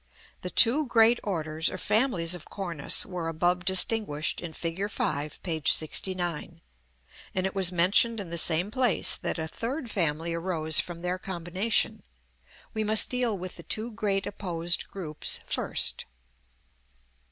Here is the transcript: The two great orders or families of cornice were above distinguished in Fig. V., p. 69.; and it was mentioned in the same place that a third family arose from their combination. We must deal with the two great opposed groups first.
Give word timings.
The 0.41 0.49
two 0.49 0.87
great 0.87 1.19
orders 1.23 1.69
or 1.69 1.77
families 1.77 2.33
of 2.33 2.45
cornice 2.49 3.05
were 3.05 3.27
above 3.27 3.63
distinguished 3.65 4.41
in 4.41 4.51
Fig. 4.51 4.89
V., 4.89 5.29
p. 5.43 5.63
69.; 5.69 6.59
and 7.35 7.45
it 7.45 7.53
was 7.53 7.71
mentioned 7.71 8.19
in 8.19 8.31
the 8.31 8.37
same 8.39 8.71
place 8.71 9.15
that 9.17 9.37
a 9.37 9.47
third 9.47 9.91
family 9.91 10.33
arose 10.33 10.79
from 10.79 11.03
their 11.03 11.19
combination. 11.19 12.01
We 12.73 12.83
must 12.83 13.11
deal 13.11 13.37
with 13.37 13.57
the 13.57 13.61
two 13.61 13.91
great 13.91 14.25
opposed 14.25 14.87
groups 14.87 15.39
first. 15.45 16.05